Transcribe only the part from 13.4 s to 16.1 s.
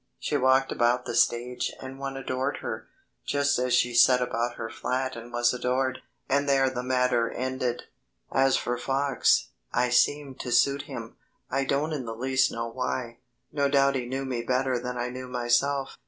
No doubt he knew me better than I knew myself.